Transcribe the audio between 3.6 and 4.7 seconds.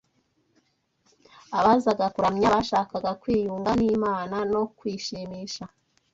n’Imana no